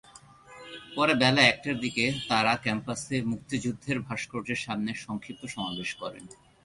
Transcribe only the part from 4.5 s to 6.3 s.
সামনে সংক্ষিপ্ত সমাবেশ করেন।